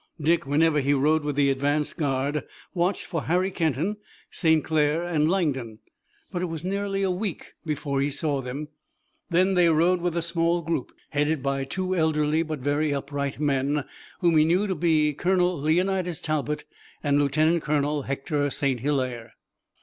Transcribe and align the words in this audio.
Dick, 0.19 0.47
whenever 0.47 0.79
he 0.79 0.95
rode 0.95 1.23
with 1.23 1.35
the 1.35 1.51
advanced 1.51 1.95
guard, 1.95 2.43
watched 2.73 3.05
for 3.05 3.25
Harry 3.25 3.51
Kenton, 3.51 3.97
St. 4.31 4.63
Clair 4.63 5.03
and 5.03 5.29
Langdon, 5.29 5.77
but 6.31 6.41
it 6.41 6.45
was 6.47 6.63
nearly 6.63 7.03
a 7.03 7.11
week 7.11 7.53
before 7.67 8.01
he 8.01 8.09
saw 8.09 8.41
them. 8.41 8.69
Then 9.29 9.53
they 9.53 9.69
rode 9.69 10.01
with 10.01 10.17
a 10.17 10.23
small 10.23 10.63
group, 10.63 10.91
headed 11.11 11.43
by 11.43 11.65
two 11.65 11.95
elderly 11.95 12.41
but 12.41 12.61
very 12.61 12.91
upright 12.91 13.39
men, 13.39 13.85
whom 14.21 14.37
he 14.37 14.43
knew 14.43 14.65
to 14.65 14.73
be 14.73 15.13
Colonel 15.13 15.55
Leonidas 15.55 16.19
Talbot 16.19 16.65
and 17.03 17.19
Lieutenant 17.19 17.61
Colonel 17.61 18.01
Hector 18.01 18.49
St. 18.49 18.79
Hilaire. 18.79 19.33